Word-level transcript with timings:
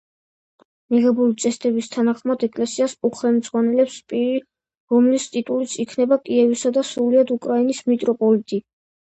მიღებული 0.93 1.35
წესდების 1.43 1.89
თანახმად, 1.95 2.45
ეკლესიას 2.47 2.95
უხელმძღვანელებს 3.09 3.99
პირი 4.15 4.41
რომლის 4.95 5.29
ტიტულიც 5.37 5.77
იქნება 5.85 6.21
„კიევისა 6.25 6.75
და 6.81 6.87
სრულიად 6.95 7.37
უკრაინის 7.39 7.85
მიტროპოლიტი“. 7.93 8.65